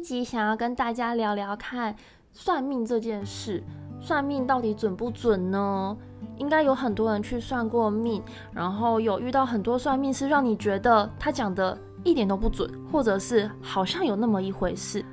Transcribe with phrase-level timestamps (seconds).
[0.00, 1.94] 一集想要跟大家聊聊看
[2.32, 3.62] 算命这件事，
[4.00, 5.94] 算命到底准不准呢？
[6.38, 15.04] 应该有很多人去算过命，然后有遇到很多算命师，让你觉得他讲的一点都不准，或者是好像有那么一回事，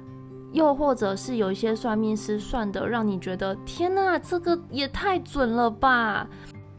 [0.53, 6.25] 又或者是有一些算命师算的让你觉得天哪，这个也太准了吧？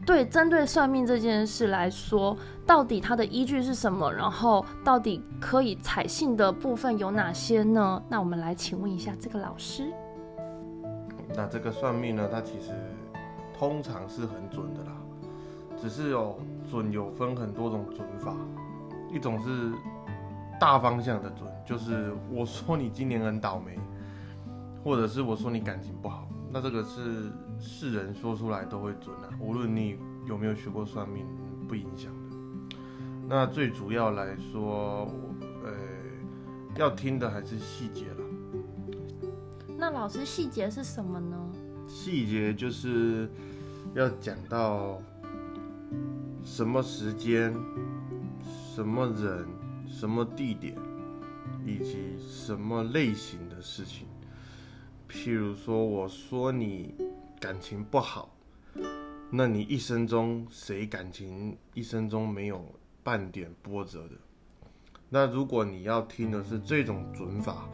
[0.09, 2.35] 对，针对算命这件事来说，
[2.65, 4.11] 到底它的依据是什么？
[4.11, 8.01] 然后到底可以采信的部分有哪些呢？
[8.09, 9.93] 那我们来请问一下这个老师。
[11.35, 12.71] 那这个算命呢，它其实。
[13.53, 14.91] 通常是很准的啦，
[15.81, 16.39] 只是有
[16.71, 18.33] 准有分很多种准法，
[19.11, 19.73] 一种是
[20.57, 23.77] 大方向的准，就是我说你今年很倒霉，
[24.81, 31.25] 或者是我说你感情不好，那这个是世人说出来都会准啊，无论你有没有学过算命，
[31.67, 32.37] 不影响的。
[33.27, 35.07] 那最主要来说，
[35.63, 35.71] 呃，
[36.75, 38.23] 要听的还是细节了。
[39.77, 41.37] 那老师细节是什么呢？
[41.87, 43.29] 细节就是
[43.93, 45.01] 要讲到
[46.43, 47.53] 什么时间、
[48.73, 49.47] 什么人、
[49.87, 50.75] 什么地点，
[51.65, 54.07] 以及什么类型的事情。
[55.09, 56.93] 譬如说，我说你
[57.39, 58.29] 感情不好，
[59.29, 62.63] 那你一生中谁感情一生中没有
[63.03, 64.15] 半点波折的？
[65.09, 67.67] 那如果你要听的是这种准法。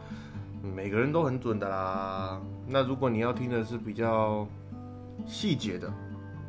[0.74, 2.42] 每个人都很准的啦。
[2.68, 4.48] 那如果你要听的是比较
[5.28, 5.94] 细节的，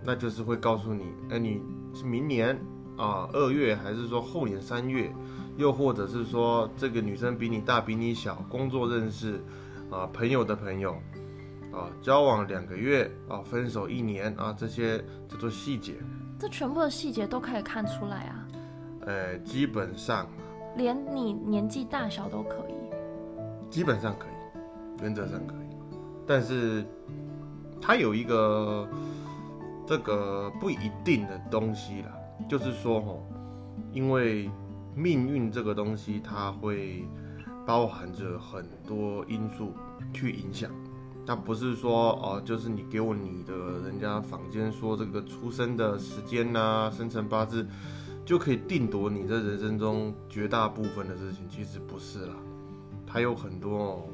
[0.03, 1.61] 那就是会告诉你，哎，你
[1.95, 2.59] 是明年
[2.97, 5.13] 啊二月，还是说后年三月，
[5.59, 9.39] 又或者是说这个女生比你大比你小，工作认识
[9.91, 10.97] 啊朋友的朋友
[11.77, 15.95] 啊交往两个月啊分手一年啊这些叫做细节。
[16.39, 18.49] 这全部的细节都可以看出来啊？
[19.03, 20.27] 呃，基本上
[20.77, 22.75] 连你年纪大小都可以。
[23.71, 25.77] 基本上可以，原则上可以，
[26.27, 26.85] 但是
[27.81, 28.89] 它有一个
[29.87, 32.13] 这个不一定的东西啦，
[32.49, 33.27] 就是说吼，
[33.93, 34.51] 因为
[34.95, 37.05] 命运这个东西，它会
[37.67, 39.75] 包含着很多因素
[40.13, 40.71] 去影响，
[41.27, 43.55] 它不是说哦，就是你给我你的
[43.85, 47.67] 人家坊间说这个出生的时间呐，生辰八字
[48.25, 52.35] 就可以定夺你在人生中绝大部分的事情，其实不是啦。
[53.05, 54.09] 它有很多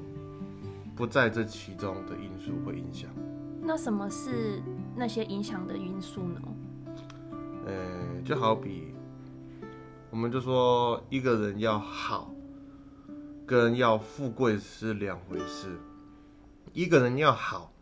[0.97, 3.11] 不在这其中的因素会影响。
[3.61, 4.62] 那什么是
[4.97, 6.41] 那些影响的因素呢？
[7.67, 8.95] 呃，就好比，
[10.11, 12.34] 我们就说一个人要好，
[13.47, 15.78] 跟要富贵是两回事。
[16.73, 17.73] 一个人要好，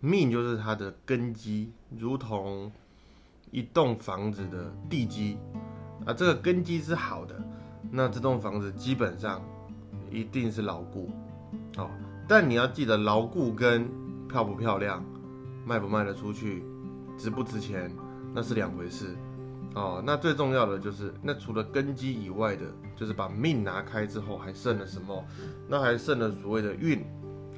[0.00, 2.70] 命就是他的根基，如同
[3.50, 5.38] 一栋房子的地基
[6.04, 6.12] 啊。
[6.12, 7.34] 这个根基是好的，
[7.90, 9.42] 那这栋房子基本上。
[10.14, 11.08] 一定是牢固，
[11.78, 11.88] 哦，
[12.28, 13.88] 但你要记得，牢固跟
[14.28, 15.02] 漂不漂亮、
[15.64, 16.62] 卖不卖得出去、
[17.16, 17.90] 值不值钱，
[18.34, 19.16] 那是两回事，
[19.74, 25.24] 哦，那最重要的就是，那除了根基以外的，就是把命拿开之后还剩了什么？
[25.66, 27.02] 那还剩了所谓的运，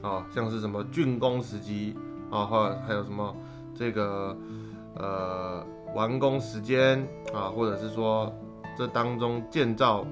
[0.05, 1.97] 啊，像是什么竣工时机，
[2.31, 3.35] 啊，或还有什么
[3.75, 4.37] 这个
[4.97, 8.31] 呃完工时间，啊，或者是说
[8.77, 10.07] 这当中建造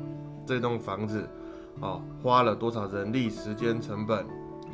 [0.46, 1.28] 这栋房子。
[1.80, 4.24] 啊，花了多少人力、时间、成本，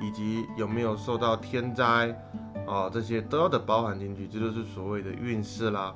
[0.00, 2.10] 以及有没有受到天灾，
[2.66, 5.94] 啊，这些都要得包含进去，这就是所谓的运势啦。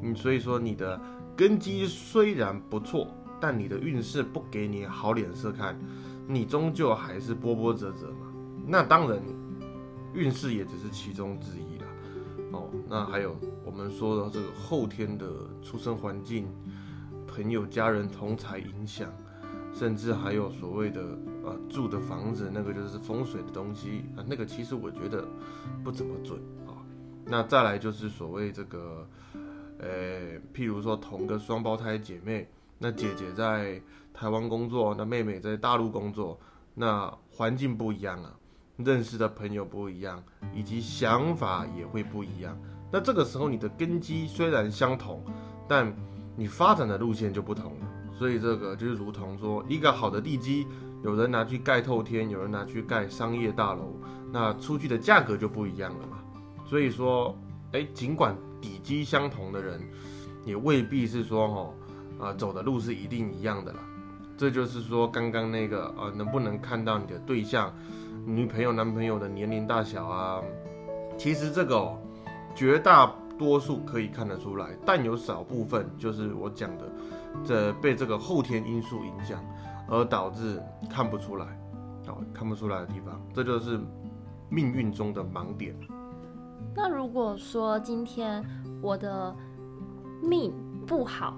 [0.00, 0.98] 嗯，所以说你的
[1.36, 3.08] 根基虽然不错，
[3.40, 5.76] 但你的运势不给你好脸色看，
[6.28, 8.23] 你终究还是波波折折嘛。
[8.66, 9.20] 那当然，
[10.12, 11.86] 运势也只是其中之一啦。
[12.52, 15.26] 哦，那还有我们说的这个后天的
[15.62, 16.46] 出生环境、
[17.26, 19.12] 朋友、家人同才影响。
[19.76, 25.26] 甚至还有所谓的呃住的房子，那个就是风水的东西啊，那个其实我觉得
[25.82, 26.78] 不怎么准啊。
[27.24, 29.04] 那再来就是所谓这个，
[29.78, 32.48] 呃，譬如说同个双胞胎姐妹，
[32.78, 33.82] 那姐姐在
[34.12, 36.38] 台湾工作，那妹妹在大陆工作，
[36.74, 38.32] 那环境不一样啊，
[38.76, 40.22] 认识的朋友不一样，
[40.54, 42.56] 以及想法也会不一样。
[42.90, 45.24] 那这个时候你的根基虽然相同，
[45.68, 45.92] 但
[46.36, 47.86] 你发展的路线就不同了。
[48.16, 50.66] 所以这个就是如同说，一个好的地基，
[51.02, 53.96] 有人拿去盖透天，有人拿去盖商业大楼，
[54.32, 56.18] 那出去的价格就不一样了嘛。
[56.64, 57.36] 所以说，
[57.72, 59.80] 哎，尽管底基相同的人，
[60.44, 61.74] 也未必是说
[62.18, 63.80] 哈，啊，走的路是一定一样的啦。
[64.36, 67.74] 这就是说，刚刚那个啊，能不能看到你的对象、
[68.24, 70.42] 女朋友、男朋友的年龄大小啊？
[71.16, 71.98] 其实这个哦
[72.54, 76.84] 绝大多数可以看得出来，但有少部分就是我讲的。
[77.44, 79.44] 这被这个后天因素影响，
[79.88, 81.46] 而导致看不出来，
[82.06, 83.80] 哦，看不出来的地方，这就是
[84.48, 85.74] 命运中的盲点。
[86.76, 88.44] 那如果说今天
[88.80, 89.34] 我的
[90.22, 90.52] 命
[90.86, 91.36] 不好，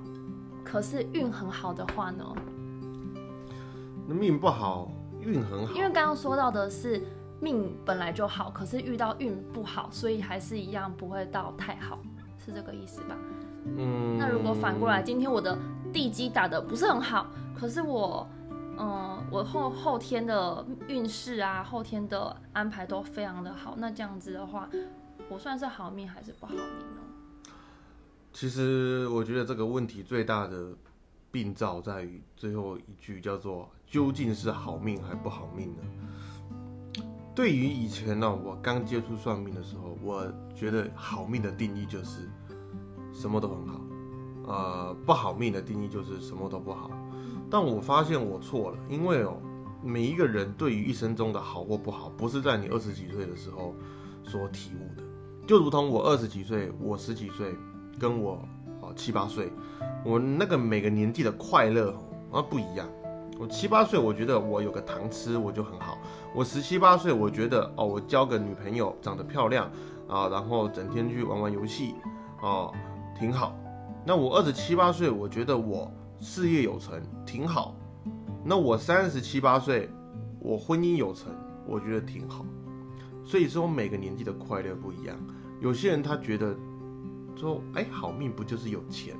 [0.62, 2.24] 可是运很好的话呢？
[4.06, 4.90] 那命不好，
[5.26, 5.74] 运很好。
[5.74, 7.02] 因为刚刚说到的是
[7.40, 11.98] 命本来就好，可是遇到运不好，所以还是一样不会到太好，
[12.38, 13.16] 是这个意思吧？
[13.76, 15.58] 嗯，那如果反过来，今天我的
[15.92, 18.26] 地基打的不是很好，可是我，
[18.78, 24.68] 嗯，我后后天的运势啊，后天的安排都非常的好，那这样子的话，
[25.28, 27.02] 我算是好命还是不好命呢？
[28.32, 30.72] 其实我觉得这个问题最大的
[31.30, 35.82] 病灶在于最后一句叫做“究竟是好命还不好命呢？”
[37.34, 42.28] 对于以前呢，我刚接触算命的时候，我觉得好命的定义就是
[43.12, 43.80] 什么都很好，
[44.46, 46.90] 呃，不好命的定义就是什么都不好。
[47.50, 49.36] 但我发现我错了，因为哦，
[49.82, 53.74] 每一个人对于一生中的好或不好，不是在你二十几岁的时候
[54.24, 55.02] 所体悟的，
[55.46, 57.54] 就如同我二十几岁，我十几岁。
[57.98, 58.46] 跟我
[58.82, 59.50] 哦七八岁，
[60.04, 61.98] 我那个每个年纪的快乐
[62.30, 62.86] 啊不一样。
[63.38, 65.98] 我七八岁，我觉得我有个糖吃我就很好。
[66.34, 69.70] 我十七八岁，我觉得哦我交个女朋友长得漂亮
[70.08, 71.94] 啊，然后整天去玩玩游戏
[72.40, 72.72] 哦
[73.18, 73.56] 挺好。
[74.04, 75.90] 那我二十七八岁，我觉得我
[76.20, 77.76] 事业有成挺好。
[78.44, 79.90] 那我三十七八岁，
[80.40, 81.32] 我婚姻有成，
[81.66, 82.44] 我觉得挺好。
[83.24, 85.16] 所以说每个年纪的快乐不一样。
[85.60, 86.56] 有些人他觉得。
[87.38, 89.14] 说哎，好命不就是有钱？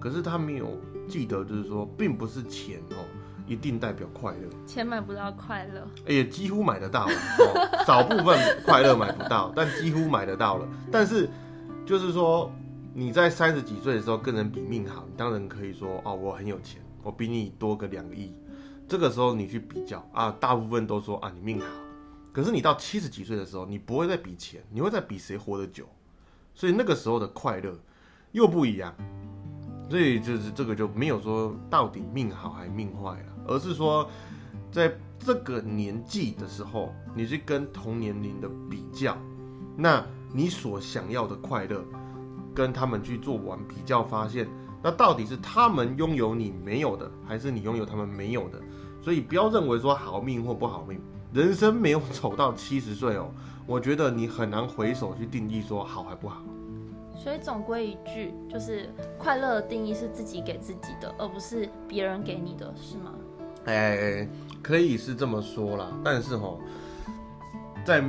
[0.00, 3.06] 可是他没有记得，就是说，并不是钱哦，
[3.46, 4.48] 一定代表快乐。
[4.66, 10.68] 钱买不到快乐，也几乎买得到，哦，少部分快乐买不到， 但几乎买得到了。
[10.90, 11.28] 但是，
[11.84, 12.50] 就是说，
[12.92, 18.34] 你在三十几岁的时候跟人比命好，你当然可以说哦，我很有钱，我比你多个两个亿。
[18.88, 21.66] 这个时候你去比较啊，大部分都说啊，你命好。
[22.32, 25.86] 可是你到七十几岁的时候，你不会再比钱，你会再比谁活得久。
[26.54, 27.74] 所以那个时候的快乐
[28.32, 28.94] 又不一样，
[29.90, 34.08] 所以就是这个就没有说到底命好还命坏了，而是说
[34.70, 39.16] 在这个年纪的时候，你去跟同年龄的比较，
[39.76, 41.84] 那你所想要的快乐
[42.54, 44.46] 跟他们去做完比较，发现
[44.82, 48.60] 那到底是他们拥有你没有的，还是你拥有他们没有的？
[49.02, 51.00] 所以不要认为说好命或不好命，
[51.32, 53.30] 人生没有走到七十岁哦。
[53.66, 56.42] 我觉得你很难回首去定义说好还不好，
[57.16, 58.88] 所以总归一句，就是
[59.18, 63.12] 快乐的定义是自己给自己的，而不是别人给你的，是吗？
[63.66, 64.28] 哎，
[64.62, 66.56] 可以是这么说啦，但是哈，
[67.84, 68.02] 在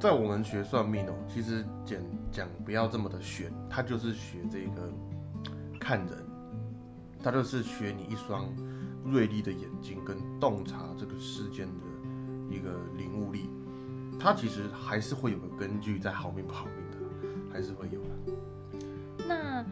[0.00, 1.98] 在我们学算命哦，其实讲
[2.30, 4.90] 讲不要这么的玄，他就是学这个
[5.78, 6.18] 看人，
[7.22, 8.44] 他就是学你一双
[9.04, 13.50] 锐利的眼睛跟洞察这个世间的一个领悟力。
[14.20, 16.98] 他其实还是会有个根据，在好命不好命的，
[17.52, 19.26] 还是会有的。
[19.26, 19.64] 那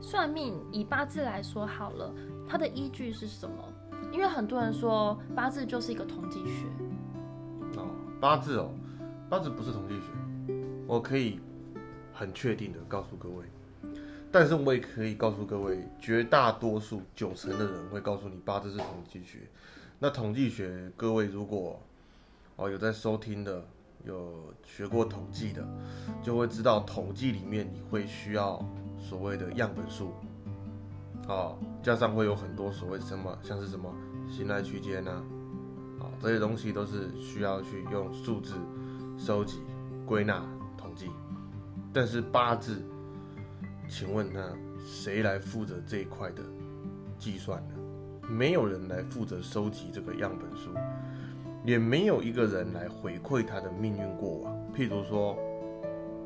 [0.00, 2.12] 算命以八字来说好了，
[2.48, 3.56] 它的依据是什么？
[4.12, 6.66] 因为很多人说八字就是一个统计学。
[7.76, 7.88] 哦，
[8.20, 8.70] 八字哦，
[9.28, 10.54] 八字不是统计学，
[10.86, 11.40] 我可以
[12.12, 13.44] 很确定的告诉各位，
[14.30, 19.40] 但是我也可以告诉各位，绝大多数九成的人会告诉你八字是统计学。
[19.98, 21.80] 那统计学，各位如果
[22.56, 23.64] 哦有在收听的。
[24.04, 25.66] 有学过统计的，
[26.22, 28.64] 就会知道统计里面你会需要
[29.00, 30.12] 所谓的样本数，
[31.26, 33.92] 啊，加上会有很多所谓什么，像是什么
[34.28, 35.22] 信赖区间呐，
[36.00, 38.54] 啊，这些东西都是需要去用数字
[39.18, 39.60] 收集、
[40.04, 40.42] 归纳、
[40.76, 41.10] 统计。
[41.92, 42.82] 但是八字，
[43.88, 46.42] 请问那谁来负责这一块的
[47.18, 47.74] 计算呢？
[48.28, 50.70] 没有人来负责收集这个样本数。
[51.64, 54.54] 也没有一个人来回馈他的命运过往。
[54.72, 55.36] 譬如说，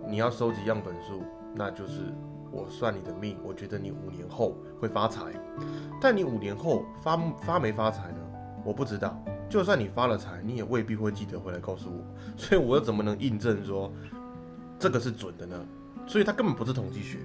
[0.07, 1.23] 你要收集样本数，
[1.55, 2.13] 那就是
[2.51, 5.23] 我算你的命，我觉得你五年后会发财。
[6.01, 8.19] 但你五年后发发没发财呢？
[8.65, 9.23] 我不知道。
[9.49, 12.05] 就算你发了财，你也未必会记得回来告诉我。
[12.37, 13.93] 所以，我又怎么能印证说
[14.79, 15.57] 这个是准的呢？
[16.07, 17.19] 所以，它根本不是统计学，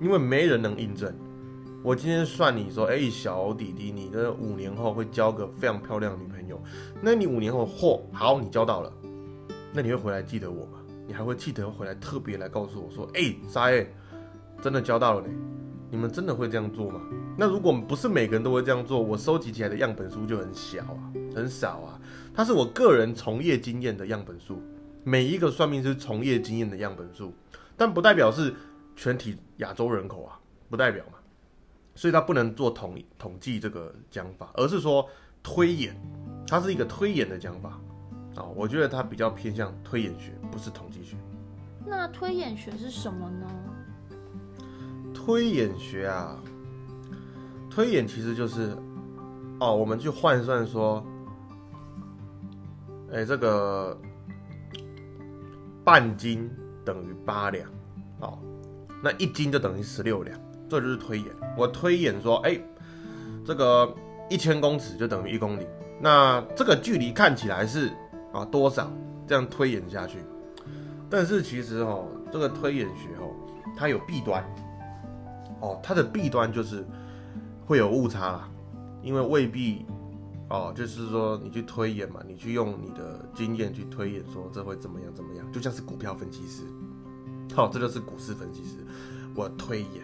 [0.00, 1.12] 因为没人能印证。
[1.82, 6.62] 我今天算你说，哎，小弟弟，你的五年后会交个非常漂亮的女朋友。
[7.00, 8.92] 那你五年后，嚯，好，你交到了，
[9.72, 10.78] 那你会回来记得我吗？
[11.06, 13.84] 你还会记得回来特别来告诉我说，哎，啥哎，
[14.60, 15.34] 真的交到了呢？
[15.90, 17.00] 你们真的会这样做吗？
[17.36, 22.00] 那如果不是每个人都会这样做，我收集起来的样本数就很小啊，很少啊。
[22.32, 24.62] 它是我个人从业经验的样本数，
[25.02, 27.32] 每一个算命师从业经验的样本数，
[27.76, 28.54] 但不代表是
[28.94, 30.38] 全体亚洲人口啊，
[30.68, 31.14] 不代表嘛。
[31.96, 35.08] 所以它不能做统统计这个讲法，而是说
[35.42, 36.00] 推演，
[36.46, 37.70] 它是一个推演的讲法
[38.36, 41.16] 啊，我觉得它比较偏向推演学，不是统计学。
[41.84, 43.46] 那推演学是什么呢？
[45.22, 46.34] 推演学啊，
[47.68, 48.74] 推演其实就是
[49.60, 51.04] 哦，我们去换算说，
[53.12, 53.96] 哎，这个
[55.84, 56.50] 半斤
[56.86, 57.68] 等于八两，
[58.20, 58.38] 哦，
[59.02, 61.26] 那一斤就等于十六两，这就是推演。
[61.56, 62.58] 我推演说，哎，
[63.44, 63.94] 这个
[64.30, 65.66] 一千公尺就等于一公里，
[66.00, 67.92] 那这个距离看起来是
[68.32, 68.90] 啊多少？
[69.28, 70.18] 这样推演下去，
[71.10, 73.30] 但是其实哦，这个推演学哦，
[73.76, 74.42] 它有弊端。
[75.60, 76.84] 哦，它的弊端就是
[77.66, 78.48] 会有误差啦，
[79.02, 79.84] 因为未必
[80.48, 86.64] 哦，就是说你去推演嘛，你去用你的经验去推演，说这会怎么样怎么样，就像是股票分析师，
[87.54, 88.78] 好，这就是股市分析师，
[89.34, 90.02] 我推演，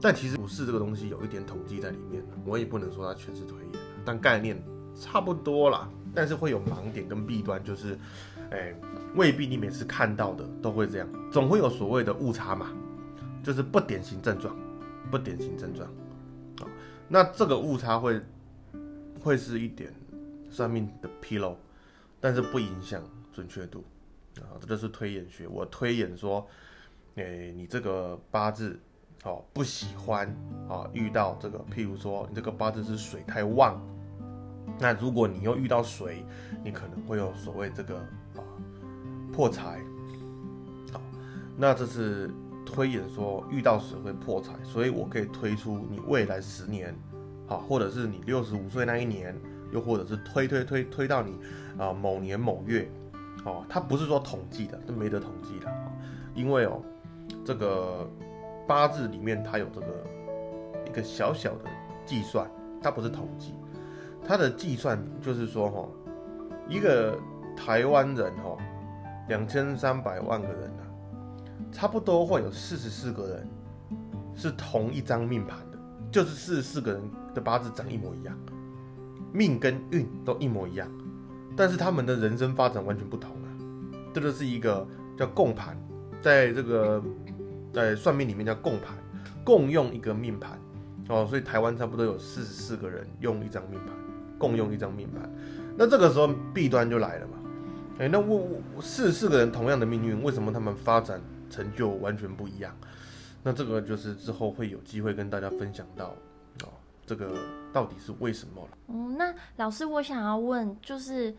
[0.00, 4.62] 但其实股市这个东西有一点统计在里面，我也不能说它全是推演，但概念
[4.94, 7.98] 差不多啦，但是会有盲点跟弊端，就是
[8.50, 8.72] 哎，
[9.16, 12.68] 未必你每次看到的都会这样，总会有所谓的误差嘛，
[13.42, 14.54] 就是不典型症状。
[15.12, 15.86] 不典型症状，
[16.62, 16.72] 啊，
[17.06, 18.18] 那这个误差会
[19.20, 19.92] 会是一点
[20.50, 21.54] 算命的纰漏，
[22.18, 23.84] 但是不影响准确度，
[24.38, 25.46] 啊，这就是推演学。
[25.46, 26.48] 我推演说，
[27.16, 28.80] 诶，你这个八字，
[29.24, 30.26] 哦，不喜欢，
[30.66, 33.78] 啊，遇到这个，譬如说你这个八字是水太旺，
[34.78, 36.24] 那如果你又遇到水，
[36.64, 38.40] 你可能会有所谓这个啊
[39.30, 39.78] 破财，
[40.90, 41.02] 好，
[41.58, 42.30] 那这是。
[42.72, 46.94] 推演说遇到时会破财，所以我可以推出你未来十年，
[47.46, 49.38] 好，或者是你六十五岁那一年，
[49.72, 51.38] 又或者是推推推推到你
[51.78, 52.90] 啊某年某月，
[53.44, 55.70] 哦，它不是说统计的，都没得统计的，
[56.34, 56.80] 因为哦，
[57.44, 58.08] 这个
[58.66, 59.86] 八字里面它有这个
[60.86, 61.70] 一个小小的
[62.06, 62.50] 计算，
[62.82, 63.54] 它不是统计，
[64.26, 65.86] 它的计算就是说哈，
[66.68, 67.18] 一个
[67.54, 68.56] 台湾人哈，
[69.28, 70.81] 两千三百万个人。
[71.70, 73.48] 差不多会有四十四个人
[74.34, 75.78] 是同一张命盘的，
[76.10, 77.02] 就是四十四个人
[77.34, 78.36] 的八字长一模一样，
[79.32, 80.90] 命跟运都一模一样，
[81.56, 83.48] 但是他们的人生发展完全不同啊。
[84.12, 85.76] 这就是一个叫共盘，
[86.20, 87.02] 在这个
[87.72, 88.96] 在算命里面叫共盘，
[89.44, 90.58] 共用一个命盘
[91.08, 91.26] 哦。
[91.26, 93.94] 所以台湾差不多有四十四个人用一张命盘，
[94.38, 95.30] 共用一张命盘。
[95.76, 97.34] 那这个时候弊端就来了嘛？
[97.98, 101.20] 哎，那我我四十四个人同样的命运，为什么他们发展？
[101.52, 102.74] 成就完全不一样，
[103.42, 106.14] 那这个就是之后会有机会跟大家分享到
[106.64, 106.72] 哦，
[107.04, 107.30] 这个
[107.72, 108.78] 到底是为什么了？
[108.88, 111.34] 嗯，那老师，我想要问，就是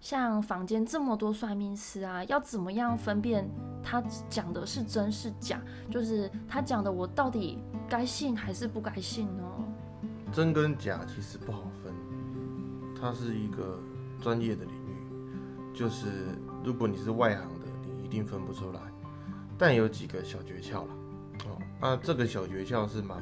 [0.00, 3.50] 像坊间这么多算命师啊，要怎么样分辨
[3.82, 5.60] 他讲的是真是假？
[5.90, 7.58] 就是他讲的，我到底
[7.88, 9.42] 该信还是不该信呢？
[10.32, 11.92] 真跟假其实不好分，
[13.00, 13.80] 它是一个
[14.20, 16.06] 专业的领域，就是
[16.62, 18.80] 如果你是外行的，你一定分不出来。
[19.58, 20.94] 但有几个小诀窍了，
[21.46, 23.18] 哦，那这个小诀窍是蛮，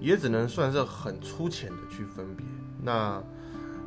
[0.00, 2.44] 也只能算是很粗浅的去分别。
[2.82, 3.22] 那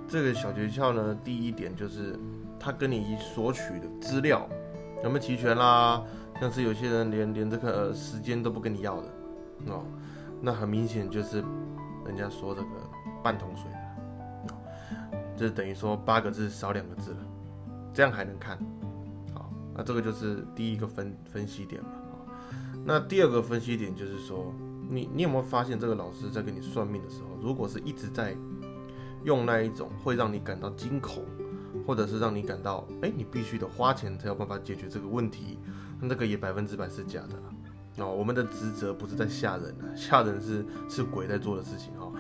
[0.08, 2.18] 这个小诀窍呢，第一点就是
[2.60, 4.48] 他跟你索取的资料
[5.04, 6.04] 有没有齐全啦？
[6.40, 9.08] 像是有些人连连这个时间都不跟你要的，
[9.68, 9.84] 哦，
[10.42, 11.44] 那很明显就是
[12.06, 12.70] 人家说这个
[13.22, 13.66] 半桶水，
[15.36, 17.18] 就等于说八个字少两个字了，
[17.94, 18.58] 这样还能看。
[19.76, 21.90] 那这个就是第一个分分析点嘛，
[22.84, 24.54] 那第二个分析点就是说，
[24.90, 28.36] 你你有没有发现这个老师在给你算命的时候，如果是一直在
[29.24, 31.24] 用那一种会让你感到惊恐，
[31.86, 35.60] 或者是让你感到，哎，你必须得花钱才有办法解决这个问题，
[36.02, 37.54] 那这个也百分之百是假的啊。
[38.00, 42.12] 哦，我们的职责不是在吓人啊， 吓人是是鬼在做的事情哈。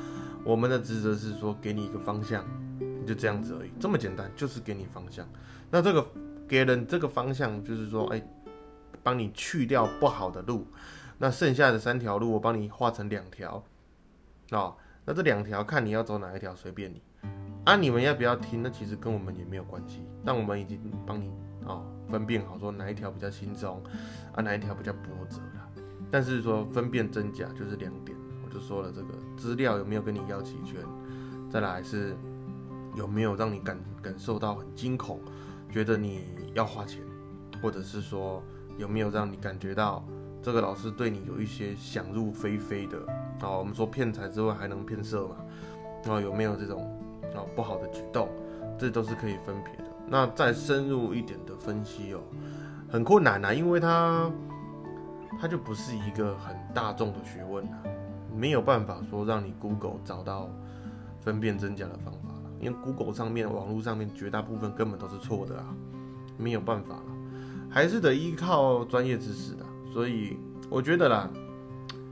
[0.45, 2.45] 我们的职责是说给你一个方向，
[3.07, 5.27] 就这样子而已，这么简单，就是给你方向。
[5.71, 6.05] 那这个。
[6.49, 8.21] 给人这个方向，就是说，哎，
[9.03, 10.65] 帮你去掉不好的路，
[11.19, 13.63] 那剩下的三条路我帮你画成两条，
[14.49, 14.75] 哦，
[15.05, 17.01] 那这两条看你要走哪一条，随便你。
[17.65, 18.63] 啊，你们要不要听？
[18.63, 20.01] 那其实跟我们也没有关系。
[20.25, 21.29] 但我们已经帮你
[21.65, 23.83] 哦分辨好，说哪一条比较轻松，
[24.33, 25.69] 啊，哪一条比较波折了。
[26.09, 30.81] 但是说分辨真假就是两点，我就说了这个资料有没有跟你要齐全，
[31.51, 32.17] 再来是
[32.95, 35.19] 有没有让你感感受到很惊恐。
[35.71, 37.01] 觉得你要花钱，
[37.61, 38.43] 或者是说
[38.77, 40.03] 有没有让你感觉到
[40.41, 42.97] 这个老师对你有一些想入非非的
[43.41, 43.49] 啊？
[43.49, 45.35] 我们说骗财之外还能骗色嘛？
[46.07, 46.83] 啊，有没有这种
[47.35, 48.29] 啊不好的举动？
[48.77, 49.83] 这都是可以分别的。
[50.07, 52.21] 那再深入一点的分析哦，
[52.89, 54.31] 很困难呐，因为它
[55.39, 57.77] 它就不是一个很大众的学问呐，
[58.33, 60.49] 没有办法说让你 Google 找到
[61.19, 62.28] 分辨真假的方法
[62.59, 65.65] 因为 Google 上面、网络上面绝大部分根本都是错的啊，
[66.37, 67.05] 没有办法了，
[67.69, 69.65] 还是得依靠专业知识的。
[69.91, 70.37] 所以
[70.69, 71.29] 我觉得啦，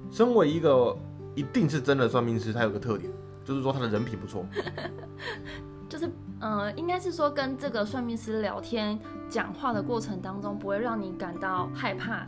[0.10, 0.98] 身为一个
[1.36, 3.12] 一定是真的算命师，他有个特点，
[3.44, 4.46] 就是说他的人品不错。
[5.90, 6.12] 就是，
[6.42, 9.00] 呃，应该是说跟这个算命师聊天、
[9.30, 12.28] 讲话的过程当中，不会让你感到害怕。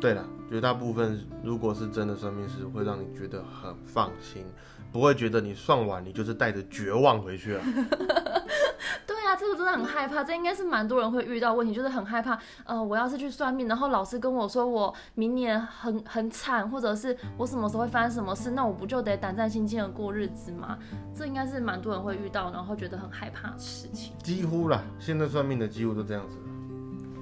[0.00, 4.44] 对了，绝大部分如果是真的算命师，会让你觉得很放心，
[4.92, 7.62] 不会觉得你算完你就是带着绝望回去了。
[9.06, 12.38] 对啊，这个真的很害怕，这应该是蛮多人会遇到问题，就是很害怕。
[12.64, 20.78] 呃，我要是去算命，然后老师跟我说我明年很很惨，或者是我什么时候会发生什么事，那我不就得胆战心惊的过日子吗？
[21.14, 24.12] 这应该是蛮多人会遇到，然后觉得很害怕的事情。
[24.22, 26.36] 几乎啦，现在算命的几乎都这样子。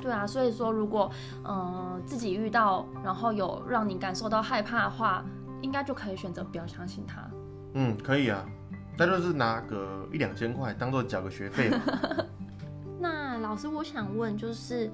[0.05, 1.11] 对啊，所以说如果
[1.45, 5.25] 呃自己遇到，然后有让你感受到害怕的话，
[5.63, 7.27] 应该就可以选择不要相信他。
[7.73, 8.45] 嗯，可以啊，
[8.99, 11.81] 那就是拿个一两千块当做缴个学费嘛。
[13.01, 14.91] 那老师，我想问，就是，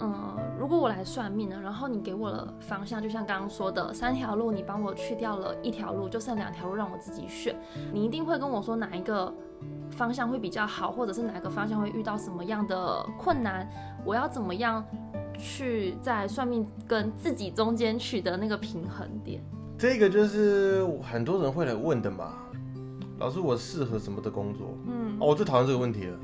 [0.00, 7.54] 嗯，如果我来算命呢，然后你给我了方向，就像刚刚说的三条路，你帮我去掉了一条路，就剩两条路让我自己选，
[7.92, 9.32] 你一定会跟我说哪一个
[9.90, 13.68] 方向会比较好，或者是哪个方向会遇到什么样的困难，
[14.04, 14.84] 我要怎么样
[15.38, 19.42] 去在算命跟自己中间取得那个平衡点？
[19.78, 22.34] 这个就是很多人会来问的嘛。
[23.18, 24.76] 老师，我适合什么的工作？
[24.86, 26.18] 嗯，哦，我最讨厌这个问题了。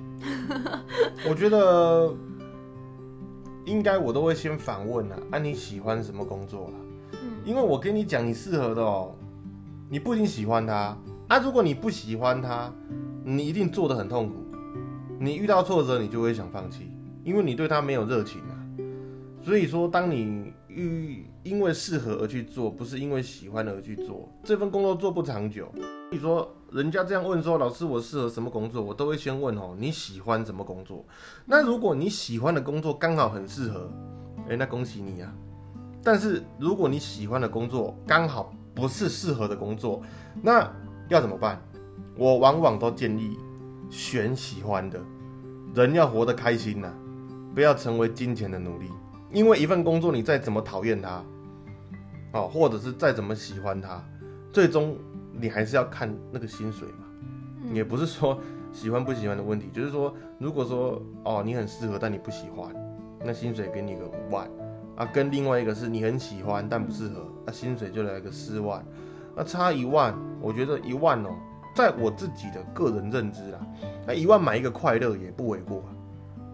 [1.27, 2.15] 我觉得
[3.65, 6.75] 应该我都会先反问啊，啊你喜欢什么工作啦？
[7.13, 9.15] 嗯因为我跟你讲你适合的哦，
[9.89, 10.97] 你不一定喜欢它
[11.29, 11.39] 啊。
[11.43, 12.71] 如果你不喜欢它，
[13.25, 14.35] 你一定做得很痛苦。
[15.19, 16.91] 你遇到挫折，你就会想放弃，
[17.25, 18.59] 因为你对他没有热情啊。
[19.41, 25.69] 所以说，当你遇因为适合而去做，不是因为喜欢而去做，这份工作做不长久。
[25.75, 31.05] 所以说，人家这样问说，老师我适合什么工作，我都会先问哦，你喜欢什么工作？
[31.45, 33.91] 那如果你喜欢的工作刚好很适合，
[34.49, 35.33] 哎，那恭喜你啊。
[36.05, 40.03] 但是如果你喜欢的工作刚好不是适合的工作，
[40.41, 40.69] 那
[41.09, 41.61] 要怎么办？
[42.17, 43.39] 我往往都建议
[43.91, 45.01] 选喜欢的，
[45.75, 46.93] 人要活得开心呐、
[47.55, 48.91] 不要成为金钱的奴隶。
[49.33, 51.25] 因为一份工作，你再怎么讨厌它，
[52.33, 54.03] 哦，或者是再怎么喜欢它，
[54.53, 54.97] 最终
[55.33, 57.05] 你还是要看那个薪水嘛。
[57.65, 58.39] 嗯也不是说
[58.73, 62.75] 喜欢不喜欢的问题，就是说，如果说哦你很适合，但你不喜欢，
[63.25, 64.51] 那薪水给你个五万
[64.97, 68.85] 啊，跟另外一个是你很喜欢但不适合，那、薪水就来个四万，
[69.35, 71.31] 那差一万，我觉得一万哦，
[71.75, 73.59] 在我自己的个人认知啦，
[74.07, 75.89] 那一万买一个快乐也不为过啊，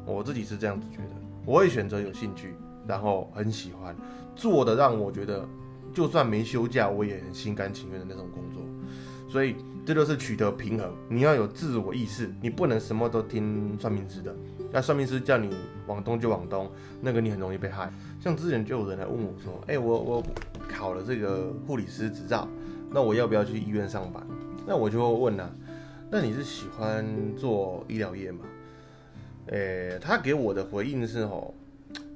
[0.07, 1.11] 我自己是这样子觉得，
[1.45, 2.55] 我会选择有兴趣，
[2.87, 3.97] 然后很喜欢
[4.37, 5.47] 做的，让我觉得
[5.93, 8.63] 就算没休假，我也很心甘情愿的那种工作。
[9.29, 14.35] 所以这就是取得平衡，你要有自我意识，你不能什么都听算命师的。
[14.71, 15.55] 那算命师叫你
[15.87, 16.71] 往东就往东，
[17.03, 17.93] 那个你很容易被害。
[18.21, 20.23] 像之前就有人来问我说：“哎、我我
[20.69, 22.49] 考了这个护理师执照，
[22.91, 24.27] 那我要不要去医院上班？”
[24.69, 25.51] 那我就问啊，
[26.11, 28.45] 那你是喜欢做医疗业吗？
[29.47, 31.55] 诶、他给我的回应是哦，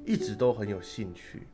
[0.04, 1.46] 一直都很有兴趣。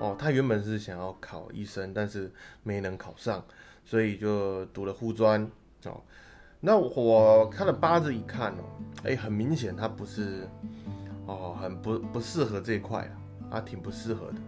[0.00, 2.28] 哦，他原本是想要考医生，但是
[2.64, 3.44] 没能考上，
[3.84, 5.48] 所以就读了护专。
[5.84, 6.02] 哦，
[6.58, 8.64] 那我看了八字一看哦，
[9.04, 10.48] 哎、很明显他不是
[11.26, 13.02] 哦，很不不适合这一块
[13.48, 14.38] 啊，啊，挺不适合的。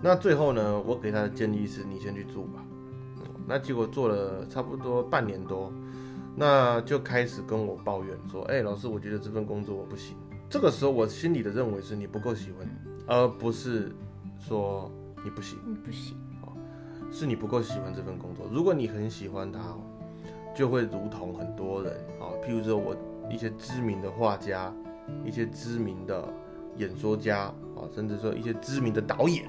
[0.00, 2.64] 那最后呢，我给他的建议是，你先去做吧。
[3.44, 5.70] 哦那结果做了差不多半年多，
[6.34, 10.16] 那就开始跟我抱怨说：“哎、老师，我觉得这份工作我不行。”
[10.48, 12.66] 这个时候我心里的认为是你不够喜欢，
[13.06, 13.94] 而不是
[14.38, 14.90] 说
[15.22, 16.16] 你不行，你，不行，
[17.12, 18.46] 是你不够喜欢这份工作。
[18.50, 19.80] 如果你很喜欢它哦，
[20.54, 22.96] 就会如同很多人啊，譬如说我
[23.30, 24.72] 一些知名的画家，
[25.24, 26.32] 一些知名的
[26.76, 29.44] 演说家啊，甚至说一些知名的导演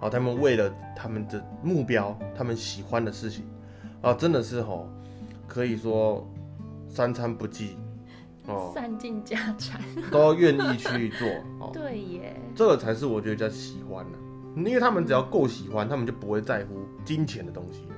[0.00, 3.44] 啊，他们为了他们的目标，他们喜欢的事情
[4.00, 4.88] 啊，真的是吼，
[5.46, 6.26] 可以说
[6.88, 7.76] 三餐不继
[8.46, 9.80] 哦， 散尽家产。
[10.10, 11.28] 都愿意去做
[11.60, 11.70] 哦。
[11.72, 14.18] 对耶，这个才是我觉得叫喜欢的、
[14.56, 17.94] 因为他们只要够喜欢，他们就不会在乎金钱的东西了。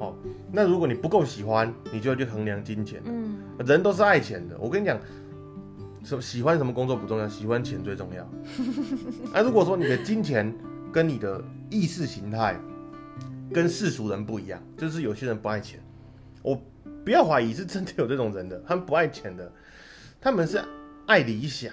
[0.00, 0.14] 哦，
[0.52, 3.02] 那如果你不够喜欢，你就要去衡量金钱。
[3.04, 4.98] 嗯，人都是爱钱的，我跟你讲，
[6.02, 8.22] 什喜欢什么工作不重要，喜欢钱最重要。
[9.32, 10.54] 啊，如果说你的金钱
[10.92, 12.58] 跟你的意识形态
[13.52, 15.80] 跟世俗人不一样，就是有些人不爱钱，
[16.42, 16.60] 我
[17.04, 19.50] 不要怀疑是真的有这种人的，他们不爱钱的，
[20.20, 20.62] 他们是
[21.06, 21.72] 爱理想，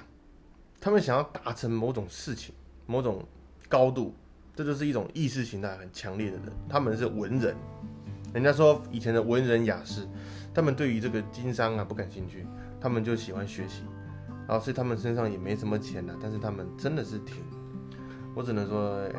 [0.80, 2.53] 他们想要达成某种事情、
[2.86, 3.23] 某种
[3.67, 4.13] 高度，
[4.56, 7.56] 这就是一种意识形态很强烈的人，他们是文人。
[8.34, 10.08] 人家说以前的文人雅士，
[10.53, 12.45] 他们对于这个经商啊不感兴趣，
[12.80, 13.84] 他们就喜欢学习，
[14.47, 17.38] 然后所以他们身上也没什么钱了，但是他们真的是挺，
[18.38, 19.15] 我只能说，诶、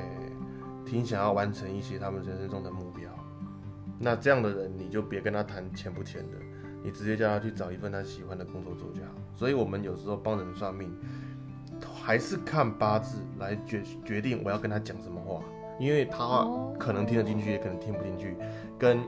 [0.87, 3.11] 挺想要完成一些他们人生中的目标。
[3.99, 6.39] 那这样的人，你就别跟他谈钱不钱的，
[6.85, 9.09] 你直接叫他去找一份他喜欢的工作做就好。
[9.35, 10.97] 所以我们有时候帮人算命，
[12.01, 15.43] 还是看八字来决决定我要跟他讲什么话，
[15.81, 18.37] 因为他哦可能听得进去，也可能听不进去，
[18.79, 19.01] 跟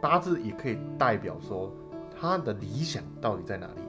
[0.00, 1.70] 八字也可以代表说
[2.18, 3.82] 他的理想到底在哪里。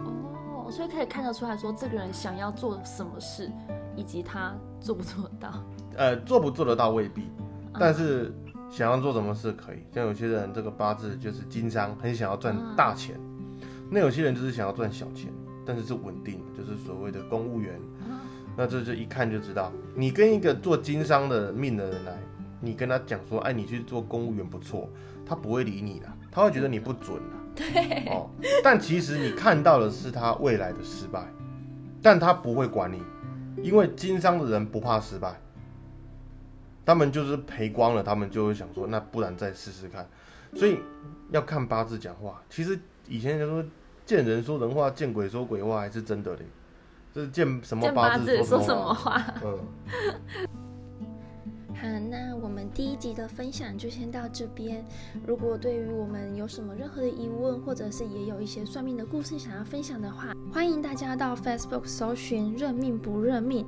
[0.00, 3.50] 哦，所以可以看得出来说，这个人想要做什么事，
[3.96, 5.64] 以及他做不做得到。
[5.96, 8.34] 呃，做不做得到未必，嗯但是
[8.70, 9.78] 想要做什么事可以。
[9.92, 13.16] 像有些人这个八字就是经商，很想要赚嗯大钱；
[13.90, 15.32] 那有些人就是想要赚小钱，
[15.64, 17.78] 但是是稳定的，就是所谓的公务员。
[18.08, 18.18] 嗯
[18.56, 22.16] 那这就一看就知道，你跟一个做经商的命的人来，
[22.60, 24.88] 你跟他讲说，哎，你去做公务员不错，
[25.26, 27.36] 他不会理你的，他会觉得你不准的。
[27.56, 28.06] 对。
[28.08, 28.30] 哦，
[28.62, 31.26] 但其实你看到的是他未来的失败，
[32.00, 33.02] 但他不会管你，
[33.62, 35.40] 因为经商的人不怕失败，
[36.84, 40.06] 他们就是赔光了，他们就会想说，那不然再试试看。
[40.54, 40.78] 所以
[41.30, 42.42] 要看八字讲话。
[42.48, 43.64] 其实以前人说
[44.06, 46.40] 见人说人话，见鬼说鬼话，还是真的嘞。
[47.12, 49.24] 这是见什么八字字说什什么话？
[49.42, 49.58] 嗯。
[52.14, 54.84] 那我们第一集的分享就先到这边。
[55.26, 63.66] 如果对于我们有什么任何的疑问，或者是也有一些算命的故事想要分享的话，欢迎大家到 Facebook 搜寻“认命不认命”，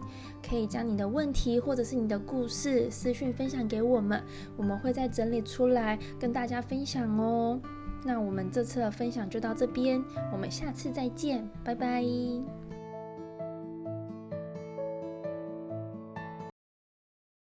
[0.48, 4.22] 可以将你的问题或者是你的故事私讯分享给我们，
[4.56, 7.60] 我们会再整理出来跟大家分享哦。
[8.04, 10.00] 那我们这次的分享就到这边，
[10.32, 12.04] 我们下次再见，拜拜。